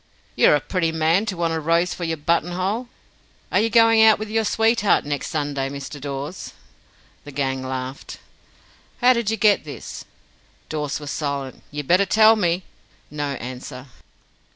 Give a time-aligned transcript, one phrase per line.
[0.35, 2.87] "You're a pretty man to want a rose for your buttonhole!
[3.51, 6.01] Are you going out with your sweetheart next Sunday, Mr.
[6.01, 6.53] Dawes?"
[7.23, 8.17] The gang laughed.
[9.01, 10.03] "How did you get this?"
[10.69, 11.61] Dawes was silent.
[11.69, 12.63] "You'd better tell me."
[13.11, 13.89] No answer.